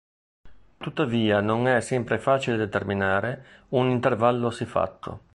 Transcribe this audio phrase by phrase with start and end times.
[0.79, 5.25] Tuttavia non è sempre facile determinare un intervallo siffatto.